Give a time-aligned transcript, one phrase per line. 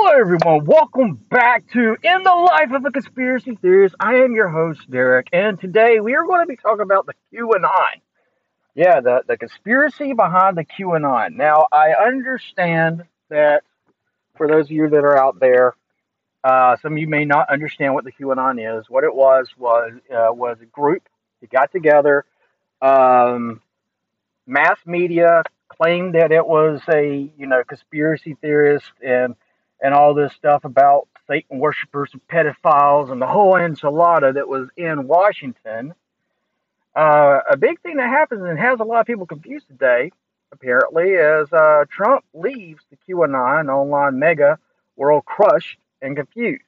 [0.00, 0.64] Hello, everyone.
[0.64, 3.96] Welcome back to In the Life of a Conspiracy Theorist.
[3.98, 7.14] I am your host, Derek, and today we are going to be talking about the
[7.34, 8.00] QAnon.
[8.76, 11.34] Yeah, the, the conspiracy behind the QAnon.
[11.34, 13.64] Now, I understand that
[14.36, 15.74] for those of you that are out there,
[16.44, 18.88] uh, some of you may not understand what the QAnon is.
[18.88, 21.02] What it was was uh, was a group
[21.40, 22.24] that got together.
[22.80, 23.60] Um,
[24.46, 29.34] mass media claimed that it was a you know conspiracy theorist and
[29.80, 34.68] and all this stuff about Satan worshippers and pedophiles and the whole enchilada that was
[34.76, 35.94] in Washington.
[36.94, 40.10] Uh, a big thing that happens and has a lot of people confused today,
[40.50, 44.58] apparently, is uh, Trump leaves the QAnon online MAGA
[44.96, 46.62] world crushed and confused.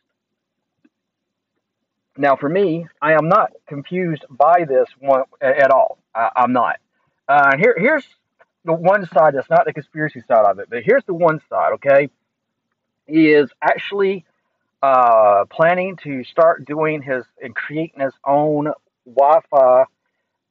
[2.17, 5.99] Now, for me, I am not confused by this one at all.
[6.15, 6.77] I, I'm not.
[7.29, 8.05] Uh, here, here's
[8.65, 11.73] the one side that's not the conspiracy side of it, but here's the one side.
[11.75, 12.11] Okay,
[13.11, 14.25] is actually
[14.83, 18.73] uh, planning to start doing his and creating his own
[19.07, 19.85] Wi-Fi.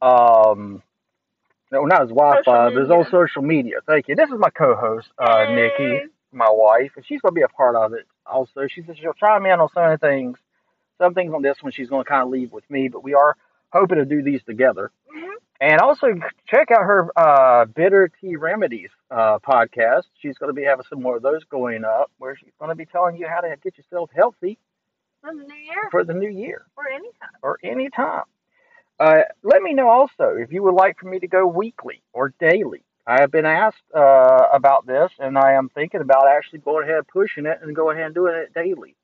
[0.02, 0.82] Um,
[1.72, 3.78] no, not his Wi-Fi, but his own social media.
[3.86, 4.16] Thank you.
[4.16, 5.56] This is my co-host, uh, Hey.
[5.56, 8.06] Nikki, my wife, and she's gonna be a part of it.
[8.26, 10.38] Also, she says she'll chime in on some of the things.
[11.00, 13.36] Some things on this one she's gonna kind of leave with me, but we are
[13.72, 14.92] hoping to do these together.
[15.14, 15.34] Mhm.
[15.62, 16.08] And also
[16.48, 20.04] check out her uh, Bitter Tea Remedies uh, podcast.
[20.22, 22.76] She's going to be having some more of those going up, where she's going to
[22.76, 24.58] be telling you how to get yourself healthy
[25.22, 27.30] From the new year for the new year or anytime.
[27.42, 28.24] or any time.
[29.00, 32.34] Uh, let me know also if you would like for me to go weekly or
[32.40, 32.84] daily.
[33.06, 37.08] I have been asked uh, about this, and I am thinking about actually going ahead
[37.08, 38.96] pushing it and going ahead and doing it daily.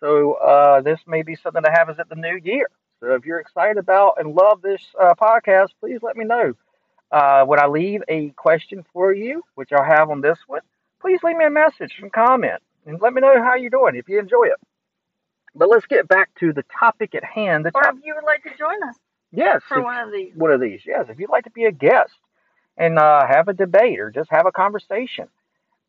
[0.00, 2.66] So uh, this may be something that happens at the new year.
[3.02, 6.54] So if you're excited about and love this uh, podcast, please let me know.
[7.10, 10.60] Uh, when I leave a question for you, which I'll have on this one,
[11.00, 14.08] please leave me a message and comment and let me know how you're doing if
[14.08, 14.68] you enjoy it.
[15.52, 17.66] But let's get back to the topic at hand.
[17.66, 18.94] The Or top, if you would like to join us
[19.32, 20.32] yes, for one of these.
[20.36, 20.82] one of these.
[20.86, 22.12] Yes, if you'd like to be a guest
[22.76, 25.26] and uh, have a debate or just have a conversation.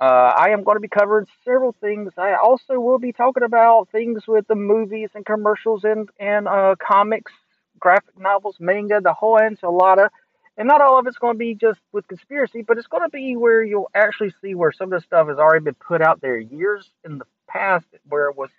[0.04, 2.12] Uh, I am going to be covering several things.
[2.18, 6.76] I also will be talking about things with the movies and commercials and and uh,
[6.86, 7.32] comics,
[7.80, 10.10] graphic novels, manga, the whole enchilada.
[10.58, 13.10] And not all of it's going to be just with conspiracy, but it's going to
[13.10, 16.20] be where you'll actually see where some of this stuff has already been put out
[16.20, 18.50] there years in the past, where it was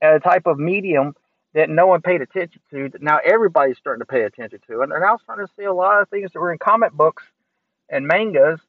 [0.00, 1.16] a type of medium
[1.54, 4.82] that no one paid attention to that now everybody's starting to pay attention to.
[4.82, 7.24] And they're now starting to see a lot of things that were in comic books
[7.88, 8.60] and mangas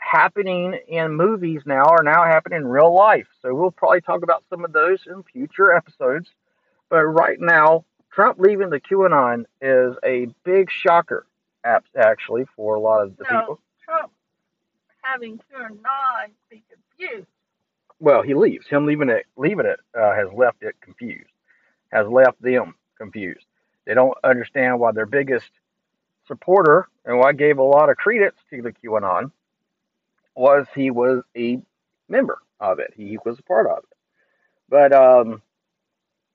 [0.00, 3.26] happening in movies now are now happening in real life.
[3.42, 6.28] So we'll probably talk about some of those in future episodes.
[6.88, 11.26] But right now, Trump leaving the QAnon is a big shocker,
[11.64, 13.60] actually, for a lot of the No, people.
[13.84, 14.12] Trump
[15.02, 16.62] having QAnon be
[16.98, 17.28] confused.
[18.00, 18.66] Well, he leaves.
[18.66, 21.30] Him leaving it, leaving it, uh, has left it confused.
[21.92, 23.44] Has left them confused.
[23.84, 25.50] They don't understand why their biggest
[26.26, 29.30] supporter and why gave a lot of credence to the QAnon
[30.34, 31.60] was he was a
[32.08, 32.92] member of it.
[32.96, 33.96] He was a part of it.
[34.68, 35.42] But um,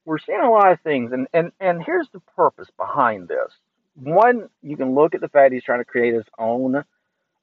[0.05, 3.51] we're seeing a lot of things, and, and, and here's the purpose behind this.
[3.95, 6.83] One, you can look at the fact he's trying to create his own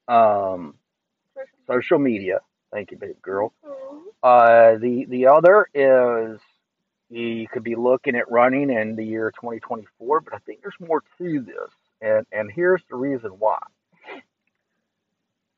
[0.09, 0.75] um,
[1.67, 2.41] social media.
[2.73, 3.53] Thank you, baby girl.
[4.23, 6.41] Uh, the the other is
[7.11, 11.03] he could be looking at running in the year 2024, but I think there's more
[11.19, 11.71] to this,
[12.01, 13.59] and and here's the reason why.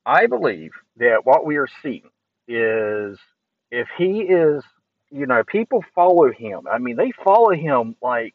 [0.07, 2.09] I believe that what we are seeing
[2.47, 3.19] is
[3.71, 4.63] if he is,
[5.11, 6.67] you know, people follow him.
[6.71, 8.35] I mean, they follow him like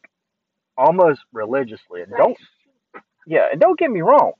[0.76, 2.36] almost religiously, and don't
[3.26, 4.32] yeah, and don't get me wrong,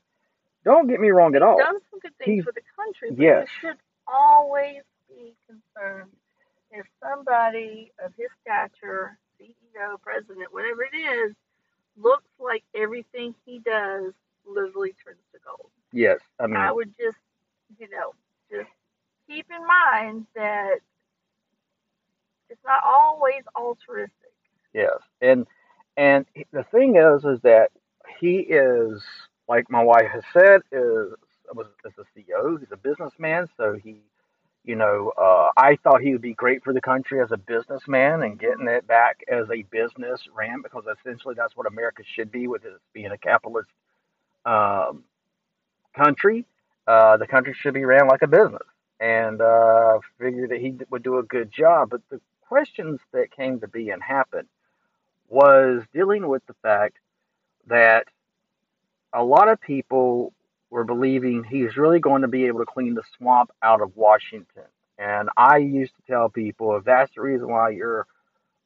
[0.65, 1.59] don't get me wrong at all.
[1.59, 3.49] done some good things He's- for the country, but yes.
[3.61, 3.77] should
[4.07, 6.11] always be concerned
[6.73, 11.35] if somebody of his stature, CEO, president, whatever it is,
[11.97, 14.12] looks like everything he does
[14.47, 15.71] literally turns to gold.
[15.93, 17.19] Yes, I mean, I would just,
[17.78, 18.12] you know,
[18.51, 18.71] just
[19.28, 20.77] keep in mind that
[22.49, 24.12] it's not always altruistic.
[24.73, 25.47] Yes, and
[25.97, 27.70] and the thing is, is that
[28.20, 29.03] he is
[29.49, 31.12] like my wife has said is
[31.55, 32.59] was is a CEO.
[32.59, 33.97] He's a businessman, so he,
[34.64, 38.23] you know, uh, I thought he would be great for the country as a businessman
[38.23, 42.47] and getting it back as a business ran because essentially that's what America should be
[42.47, 43.69] with it being a capitalist
[44.44, 45.05] um,
[45.94, 46.46] country.
[46.87, 48.66] Uh, the country should be ran like a business,
[48.98, 51.90] and uh, figured that he would do a good job.
[51.90, 54.48] But the questions that came to be and happened
[55.28, 56.96] was dealing with the fact
[57.66, 58.06] that
[59.12, 60.32] a lot of people
[60.70, 64.64] were believing he's really going to be able to clean the swamp out of Washington
[64.98, 68.06] And I used to tell people if that's the reason why you're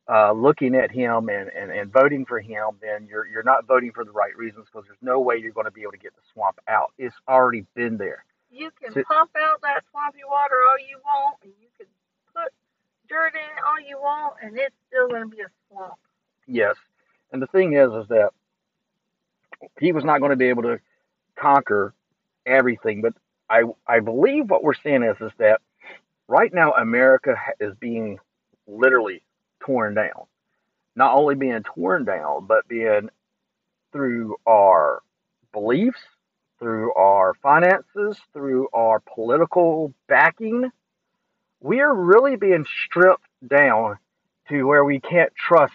[0.09, 3.93] uh, looking at him and, and, and voting for him, then you're you're not voting
[3.93, 6.15] for the right reasons because there's no way you're going to be able to get
[6.15, 6.93] the swamp out.
[6.99, 8.25] It's already been there.
[8.51, 11.87] You can So, pump out that swampy water all you want, and you can
[12.35, 12.53] put
[13.09, 15.95] dirt in it all you want, and it's still going to be a swamp.
[16.47, 16.77] yes,
[17.33, 18.31] and the thing is, is that
[19.81, 20.81] he was not going to be able to
[21.39, 21.95] conquer
[22.47, 23.03] everything.
[23.03, 23.15] But
[23.51, 25.61] I I believe what we're seeing is is that
[26.29, 28.21] right now America is being
[28.69, 29.24] literally
[29.65, 30.27] torn down.
[30.97, 33.11] Not only being torn down, but being
[33.93, 35.03] through our
[35.53, 36.01] beliefs,
[36.59, 40.71] through our finances, through our political backing.
[41.61, 43.99] We are really being stripped down
[44.49, 45.75] to where we can't trust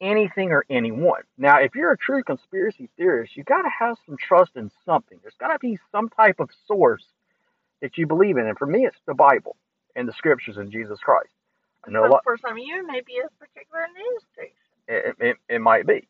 [0.00, 1.22] anything or anyone.
[1.36, 5.18] Now, if you're a true conspiracy theorist, you got to have some trust in something.
[5.22, 7.04] There's got to be some type of source
[7.80, 8.46] that you believe in.
[8.46, 9.56] And for me, it's the Bible
[9.96, 11.32] and the scriptures and Jesus Christ.
[11.86, 14.54] I know a For, lot, for some of you, maybe a particular news station.
[14.88, 16.08] it, it, it might be.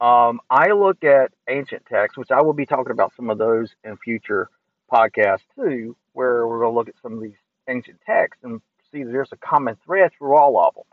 [0.00, 3.70] Um, I look at ancient texts, which I will be talking about some of those
[3.84, 4.48] in future
[4.90, 7.36] podcasts too, where we're going to look at some of these
[7.68, 10.84] ancient texts and see that there's a common thread through all of them.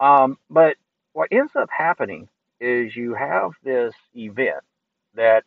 [0.00, 0.76] Um, but
[1.12, 2.28] what ends up happening
[2.60, 4.64] is you have this event
[5.14, 5.44] that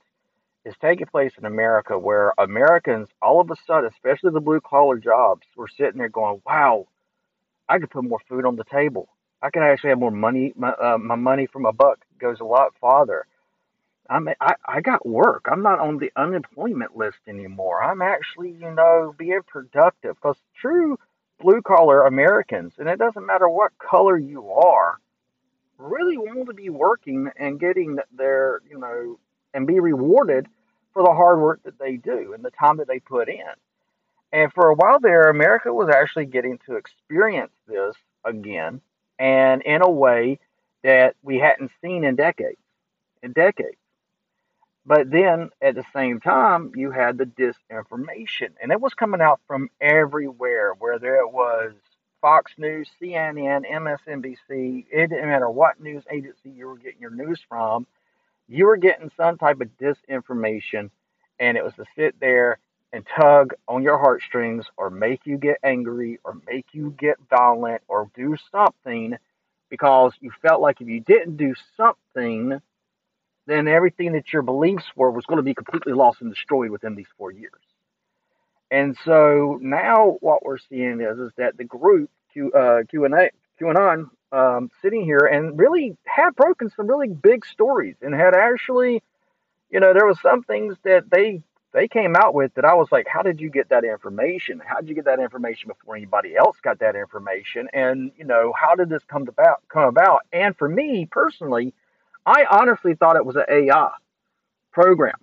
[0.66, 4.98] is taking place in America where Americans, all of a sudden, especially the blue collar
[4.98, 6.88] jobs, were sitting there going, wow,
[7.69, 9.07] I could put more food on the table.
[9.42, 10.54] I can actually have more money.
[10.57, 13.25] My, uh, my money from a buck goes a lot farther.
[14.10, 15.45] I'm, I, I got work.
[15.50, 17.83] I'm not on the unemployment list anymore.
[17.83, 20.98] I'm actually, you know, being productive because true
[21.39, 24.98] blue collar Americans, and it doesn't matter what color you are,
[25.77, 29.19] really want to be working and getting their, you know,
[29.54, 30.48] and be rewarded
[30.94, 33.45] for the hard work that they do and the time that they put in.
[34.31, 38.81] And for a while there, America was actually getting to experience this again
[39.18, 40.40] and in a way
[40.84, 42.60] that we hadn't seen in decades.
[43.24, 43.78] In decades.
[44.86, 49.40] But then at the same time, you had the disinformation, and it was coming out
[49.46, 51.74] from everywhere, whether it was
[52.22, 57.40] Fox News, CNN, MSNBC, it didn't matter what news agency you were getting your news
[57.48, 57.86] from,
[58.48, 60.90] you were getting some type of disinformation,
[61.40, 62.58] and it was to sit there
[62.92, 67.82] and tug on your heartstrings or make you get angry or make you get violent
[67.88, 69.18] or do something
[69.70, 72.60] because you felt like if you didn't do something,
[73.46, 76.96] then everything that your beliefs were was going to be completely lost and destroyed within
[76.96, 77.62] these four years.
[78.72, 83.14] And so now what we're seeing is is that the group Q uh, Q and
[83.14, 88.36] A QAnon um, sitting here and really had broken some really big stories and had
[88.36, 89.02] actually,
[89.72, 91.42] you know, there was some things that they
[91.74, 94.62] they came out with that I was like, how did you get that information?
[94.66, 97.68] How did you get that information before anybody else got that information?
[97.74, 99.63] And you know, how did this come about?
[99.69, 100.21] Come about?
[100.33, 101.74] And for me personally,
[102.25, 103.92] I honestly thought it was an AI
[104.74, 105.16] program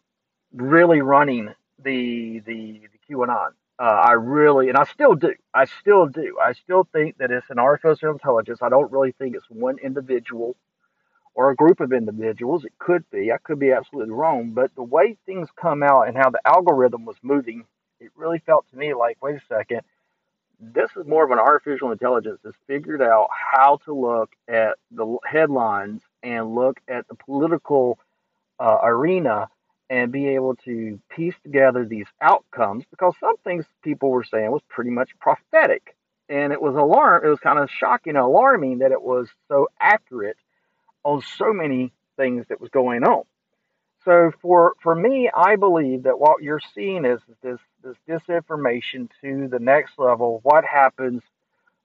[0.54, 1.50] really running
[1.82, 3.50] the the, the QAnon.
[3.78, 5.34] Uh, I really, and I still do.
[5.54, 6.38] I still do.
[6.44, 8.60] I still think that it's an artificial intelligence.
[8.62, 10.56] I don't really think it's one individual
[11.36, 12.64] or a group of individuals.
[12.64, 13.30] It could be.
[13.30, 14.52] I could be absolutely wrong.
[14.52, 17.64] But the way things come out and how the algorithm was moving,
[18.00, 19.82] it really felt to me like, wait a second,
[20.58, 25.18] this is more of an artificial intelligence that's figured out how to look at the
[25.30, 27.98] headlines and look at the political
[28.58, 29.48] uh, arena
[29.90, 34.62] and be able to piece together these outcomes because some things people were saying was
[34.68, 35.94] pretty much prophetic
[36.28, 40.36] and it was alarm it was kind of shocking alarming that it was so accurate
[41.06, 43.22] on so many things that was going on.
[44.04, 49.48] So for for me i believe that what you're seeing is this this disinformation to
[49.48, 50.40] the next level.
[50.42, 51.22] What happens?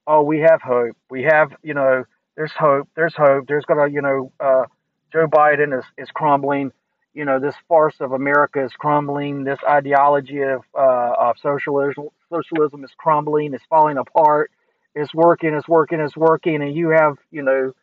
[0.08, 0.98] Oh we have hope.
[1.10, 2.04] We have you know
[2.36, 3.48] there's hope there's hope.
[3.48, 4.66] There's gonna you know uh,
[5.14, 6.72] joe biden is, is crumbling.
[7.14, 9.44] You know this farce of america is crumbling.
[9.44, 13.54] This ideology of uh, of socialism socialism is crumbling.
[13.54, 14.52] It's falling apart.
[14.96, 16.62] It's working it's working it's working.
[16.62, 17.74] And you have you know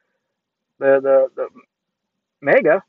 [0.78, 1.48] the the, the
[2.40, 2.82] MAGA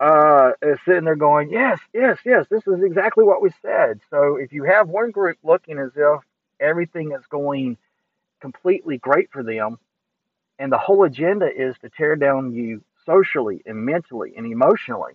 [0.00, 4.00] uh, is sitting there going, yes, yes, yes, this is exactly what we said.
[4.10, 6.20] So if you have one group looking as if
[6.60, 7.76] everything is going
[8.40, 9.78] completely great for them,
[10.58, 15.14] and the whole agenda is to tear down you socially and mentally and emotionally,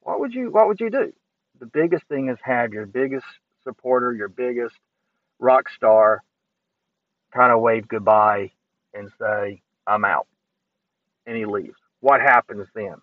[0.00, 1.12] what would you what would you do?
[1.58, 3.26] The biggest thing is have your biggest
[3.64, 4.76] supporter, your biggest
[5.38, 6.22] rock star,
[7.32, 8.52] kind of wave goodbye
[8.94, 10.26] and say, I'm out,
[11.26, 11.76] and he leaves.
[12.00, 12.96] What happens then?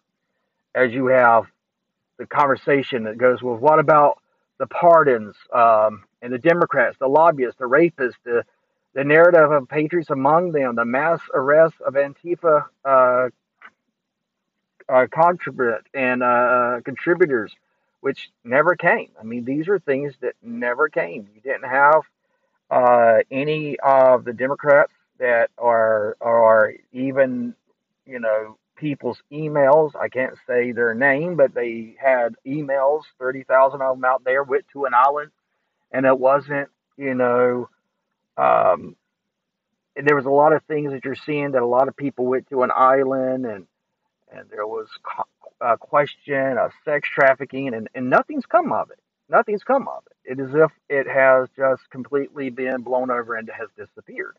[0.75, 1.45] as you have
[2.17, 4.19] the conversation that goes, well, what about
[4.59, 8.43] the pardons um, and the Democrats, the lobbyists, the rapists, the
[8.95, 13.29] the narrative of patriots among them, the mass arrests of Antifa uh,
[14.89, 17.53] uh, contribute and uh, uh, contributors,
[18.01, 19.09] which never came.
[19.19, 21.27] I mean, these are things that never came.
[21.35, 22.03] You didn't have
[22.71, 27.55] uh, any of the Democrats that are are even,
[28.05, 29.95] you know, people's emails.
[29.95, 34.43] I can't say their name, but they had emails, thirty thousand of them out there,
[34.43, 35.31] went to an island,
[35.91, 37.69] and it wasn't, you know.
[38.37, 38.95] Um,
[39.95, 42.49] there was a lot of things that you're seeing that a lot of people went
[42.49, 43.67] to an island and
[44.31, 44.87] and there was
[45.61, 48.99] a question of sex trafficking, and, and nothing's come of it.
[49.29, 50.31] Nothing's come of it.
[50.31, 54.35] It is if it has just completely been blown over and has disappeared.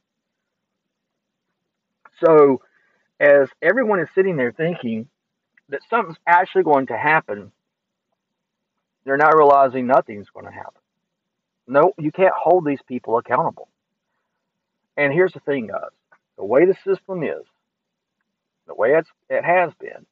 [2.24, 2.60] So,
[3.20, 5.08] as everyone is sitting there thinking
[5.68, 7.52] that something's actually going to happen,
[9.04, 10.80] they're not realizing nothing's going to happen.
[11.66, 13.68] No, you can't hold these people accountable.
[14.96, 15.90] And here's the thing, guys
[16.36, 17.44] the way the system is,
[18.66, 20.04] the way it's, it has been,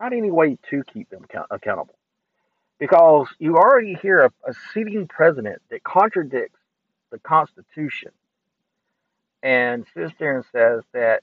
[0.00, 1.94] not any way to keep them account- accountable.
[2.78, 6.58] Because you already hear a, a sitting president that contradicts
[7.12, 8.10] the Constitution
[9.42, 11.22] and sits there and says that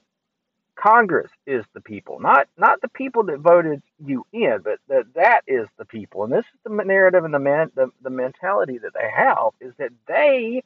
[0.80, 5.42] Congress is the people, not not the people that voted you in, but that that
[5.46, 6.24] is the people.
[6.24, 9.74] And this is the narrative and the man the, the mentality that they have is
[9.78, 10.64] that they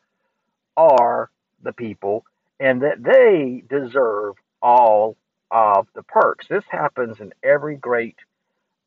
[0.76, 1.30] are
[1.62, 2.24] the people
[2.60, 5.16] and that they deserve all
[5.50, 6.46] of the perks.
[6.48, 8.16] This happens in every great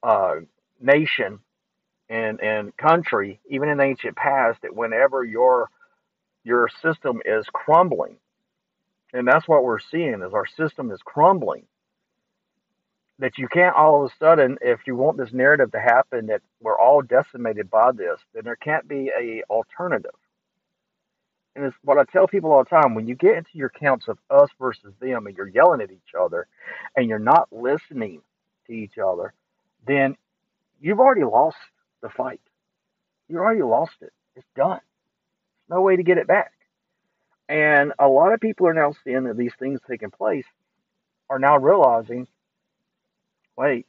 [0.03, 0.37] uh,
[0.81, 1.39] nation
[2.09, 5.69] and, and country, even in ancient past, that whenever your
[6.43, 8.17] your system is crumbling,
[9.13, 11.65] and that's what we're seeing is our system is crumbling.
[13.19, 16.41] That you can't all of a sudden, if you want this narrative to happen, that
[16.61, 20.11] we're all decimated by this, then there can't be a alternative.
[21.55, 24.07] And it's what I tell people all the time when you get into your counts
[24.07, 26.45] of us versus them and you're yelling at each other
[26.95, 28.21] and you're not listening
[28.67, 29.33] to each other,
[29.87, 30.15] then
[30.79, 31.57] you've already lost
[32.03, 32.41] the fight.
[33.27, 34.13] You already lost it.
[34.35, 34.79] It's done.
[35.67, 36.51] There's no way to get it back.
[37.49, 40.45] And a lot of people are now seeing that these things taking place
[41.29, 42.27] are now realizing
[43.57, 43.87] wait,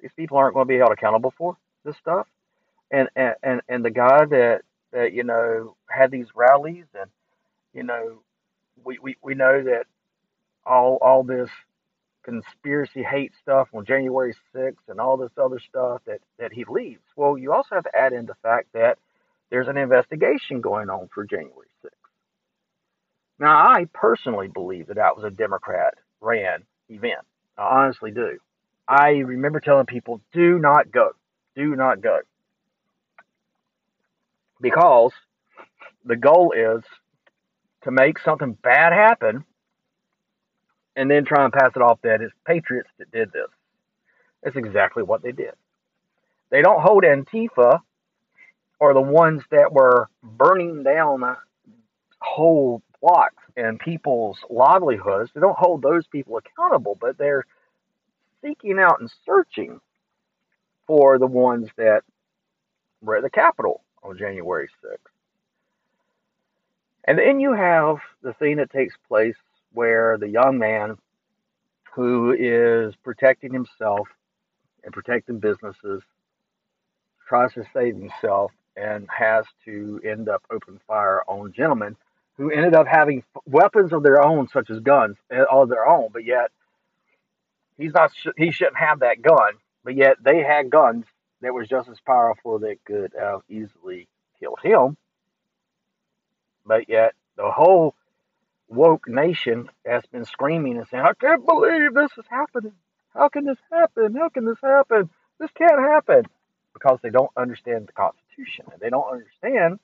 [0.00, 2.26] these people aren't going to be held accountable for this stuff.
[2.90, 4.62] And, and, and the guy that
[4.92, 7.10] that you know had these rallies, and
[7.72, 8.20] you know
[8.84, 9.86] we, we, we know that
[10.66, 11.48] all all this
[12.22, 17.00] conspiracy hate stuff on January 6th and all this other stuff that that he leaves.
[17.16, 18.98] Well, you also have to add in the fact that
[19.50, 21.90] there's an investigation going on for January 6th.
[23.42, 27.22] Now, I personally believe that that was a Democrat ran event.
[27.58, 28.38] I honestly do.
[28.86, 31.10] I remember telling people, do not go.
[31.56, 32.20] Do not go
[34.60, 35.10] because
[36.04, 36.84] the goal is
[37.82, 39.44] to make something bad happen
[40.94, 43.48] and then try and pass it off that it's patriots that did this.
[44.44, 45.54] That's exactly what they did.
[46.50, 47.80] They don't hold Antifa
[48.78, 51.24] or the ones that were burning down
[52.20, 55.30] whole blocks and people's livelihoods.
[55.34, 57.44] They don't hold those people accountable, but they're
[58.42, 59.80] seeking out and searching
[60.86, 62.02] for the ones that
[63.02, 64.96] were at the Capitol on January 6th.
[67.04, 69.36] And then you have the thing that takes place
[69.72, 70.96] where the young man
[71.94, 74.08] who is protecting himself
[74.84, 76.02] and protecting businesses
[77.28, 81.96] tries to save himself and has to end up opening fire on gentlemen
[82.36, 86.08] who ended up having weapons of their own, such as guns, eh, of their own,
[86.12, 86.50] but yet
[87.78, 91.04] he's not he shouldn't have that gun, but yet they had guns
[91.40, 94.08] that was just as powerful that could have easily
[94.40, 94.96] killed him.
[96.64, 97.94] But yet the whole
[98.68, 102.72] woke nation has been screaming and saying, I can't believe this is happening.
[103.12, 104.14] How can this happen?
[104.14, 105.10] How can this happen?
[105.38, 106.24] This can't happen.
[106.72, 109.78] Because they don't understand the Constitution and they don't understand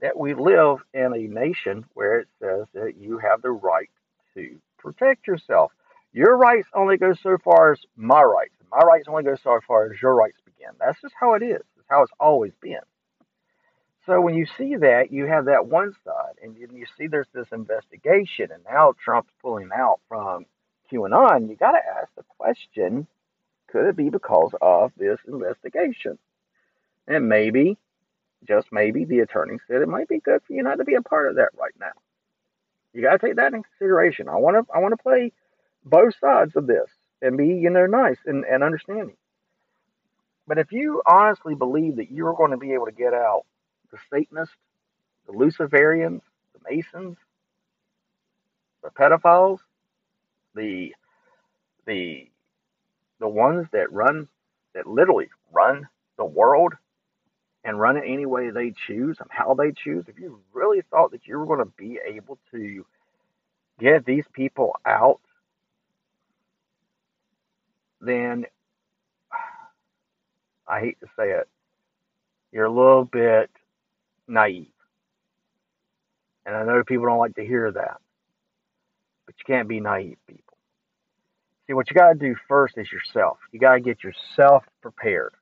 [0.00, 3.90] that we live in a nation where it says that you have the right
[4.34, 5.72] to protect yourself.
[6.12, 8.54] Your rights only go so far as my rights.
[8.70, 10.72] My rights only go so far as your rights begin.
[10.78, 11.62] That's just how it is.
[11.76, 12.80] It's how it's always been.
[14.06, 17.28] So when you see that, you have that one side, and you, you see there's
[17.32, 20.46] this investigation, and now Trump's pulling out from
[20.90, 21.48] QAnon.
[21.48, 23.06] You got to ask the question:
[23.68, 26.18] Could it be because of this investigation?
[27.06, 27.78] And maybe,
[28.46, 31.02] just maybe, the attorney said it might be good for you not to be a
[31.02, 31.92] part of that right now.
[32.92, 34.28] You got to take that in consideration.
[34.28, 35.32] I want to, I want to play
[35.84, 36.88] both sides of this
[37.22, 39.16] and be, you know, nice and, and understanding.
[40.46, 43.44] But if you honestly believe that you're going to be able to get out
[43.90, 44.54] the Satanists,
[45.26, 46.20] the Luciferians,
[46.52, 47.16] the Masons,
[48.82, 49.58] the pedophiles,
[50.54, 50.94] the
[51.86, 52.28] the
[53.20, 54.28] the ones that run
[54.74, 56.74] that literally run the world
[57.64, 61.12] and run it any way they choose and how they choose, if you really thought
[61.12, 62.84] that you were going to be able to
[63.78, 65.20] get these people out,
[68.00, 68.46] then
[70.66, 71.48] I hate to say it,
[72.52, 73.50] you're a little bit
[74.26, 74.68] naive.
[76.44, 78.00] And I know people don't like to hear that,
[79.26, 80.56] but you can't be naive, people.
[81.66, 83.38] See, what you got to do first is yourself.
[83.52, 85.34] You got to get yourself prepared.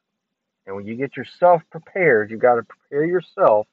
[0.71, 3.67] And when you get yourself prepared, you've got to prepare yourself,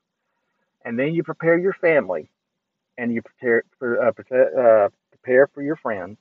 [0.83, 2.27] and then you prepare your family,
[2.97, 6.17] and you prepare for uh, prepare, uh, prepare for your friends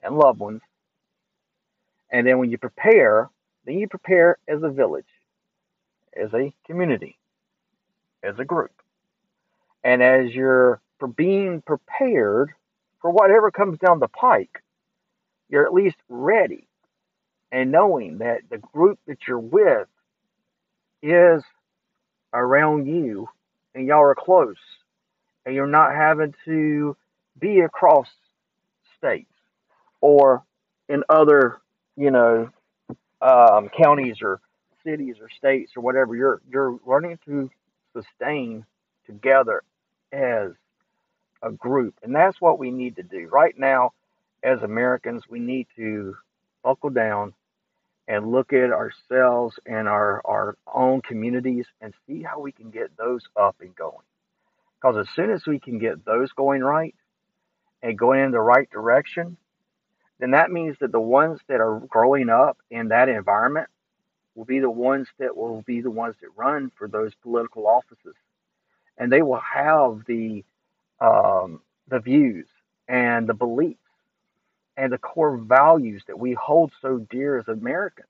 [0.00, 0.60] and loved ones.
[2.08, 3.30] And then when you prepare,
[3.66, 5.10] then you prepare as a village,
[6.16, 7.18] as a community,
[8.22, 8.70] as a group.
[9.82, 12.52] And as you're for being prepared
[13.02, 14.62] for whatever comes down the pike,
[15.48, 16.68] you're at least ready
[17.52, 19.88] and knowing that the group that you're with
[21.02, 21.42] is
[22.32, 23.28] around you
[23.74, 24.56] and y'all are close
[25.44, 26.96] and you're not having to
[27.38, 28.08] be across
[28.98, 29.30] states
[30.00, 30.44] or
[30.88, 31.60] in other,
[31.96, 32.50] you know,
[33.20, 34.40] um, counties or
[34.84, 36.16] cities or states or whatever.
[36.16, 37.50] You're you're running to
[37.94, 38.64] sustain
[39.06, 39.62] together
[40.12, 40.52] as
[41.42, 43.92] a group, and that's what we need to do right now.
[44.42, 46.16] As Americans, we need to
[46.62, 47.34] buckle down
[48.10, 52.90] and look at ourselves and our, our own communities and see how we can get
[52.96, 54.04] those up and going.
[54.74, 56.96] Because as soon as we can get those going right
[57.84, 59.36] and going in the right direction,
[60.18, 63.68] then that means that the ones that are growing up in that environment
[64.34, 68.16] will be the ones that will be the ones that run for those political offices.
[68.98, 70.44] And they will have the
[71.00, 72.48] um, the views
[72.88, 73.78] and the beliefs
[74.80, 78.08] and the core values that we hold so dear as Americans.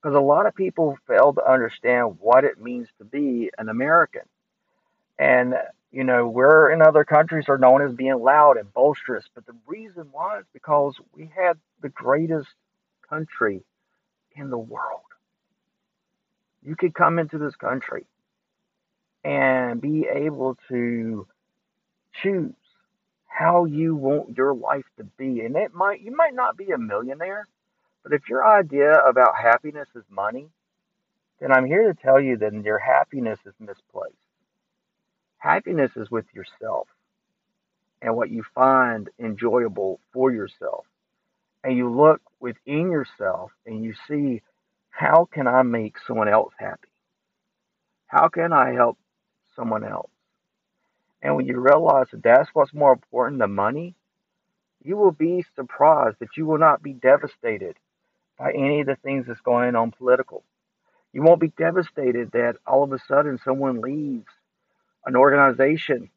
[0.00, 4.22] Because a lot of people fail to understand what it means to be an American.
[5.18, 5.54] And,
[5.92, 9.54] you know, we're in other countries are known as being loud and boisterous, but the
[9.66, 12.48] reason why is because we had the greatest
[13.06, 13.62] country
[14.34, 15.00] in the world.
[16.62, 18.06] You could come into this country
[19.22, 21.26] and be able to
[22.22, 22.54] choose
[23.34, 25.40] how you want your life to be.
[25.40, 27.48] And it might you might not be a millionaire,
[28.04, 30.46] but if your idea about happiness is money,
[31.40, 34.14] then I'm here to tell you that your happiness is misplaced.
[35.38, 36.86] Happiness is with yourself
[38.00, 40.86] and what you find enjoyable for yourself.
[41.64, 44.42] And you look within yourself and you see
[44.90, 46.88] how can I make someone else happy?
[48.06, 48.96] How can I help
[49.56, 50.13] someone else?
[51.24, 53.96] And when you realize that that's what's more important than money,
[54.84, 57.76] you will be surprised that you will not be devastated
[58.38, 60.44] by any of the things that's going on political.
[61.12, 64.26] You won't be devastated that all of a sudden someone leaves
[65.06, 66.10] an organization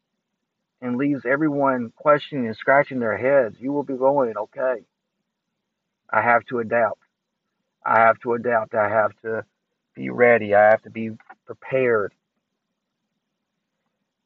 [0.82, 3.58] and leaves everyone questioning and scratching their heads.
[3.60, 4.84] You will be going, okay,
[6.12, 7.00] I have to adapt.
[7.86, 8.76] I have to adapt.
[8.76, 9.46] I have to
[9.96, 10.56] be ready.
[10.56, 11.12] I have to be
[11.46, 12.14] prepared.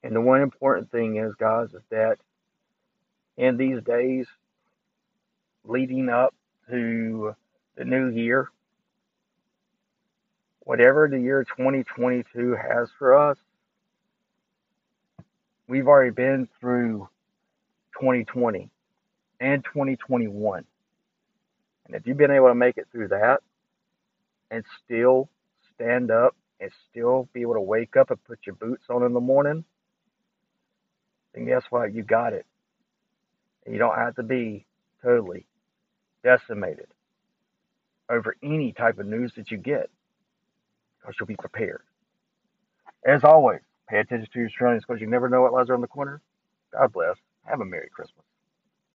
[0.04, 2.18] And the one important thing is, guys, is that
[3.38, 4.26] in these days
[5.64, 6.34] leading up
[6.70, 7.36] to
[7.76, 8.50] the new year,
[10.62, 13.38] whatever the year 2022 has for us,
[15.68, 17.08] we've already been through
[18.00, 18.70] 2020
[19.40, 20.66] and 2021.
[21.86, 23.42] And if you've been able to make it through that
[24.50, 25.30] and still
[25.76, 29.14] stand up and still be able to wake up and put your boots on in
[29.14, 29.66] the morning,
[31.34, 31.94] then guess what?
[31.94, 32.46] You got it.
[33.66, 34.66] And you don't have to be
[35.04, 35.46] totally
[36.24, 36.88] decimated
[38.10, 39.90] over any type of news that you get
[41.02, 41.82] because you'll be prepared.
[43.06, 45.88] As always, pay attention to your surroundings because you never know what lies around the
[45.88, 46.22] corner.
[46.74, 47.16] God bless.
[47.46, 48.26] Have a Merry Christmas.